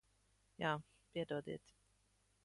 Jā. 0.63 0.71
Piedodiet. 1.17 1.75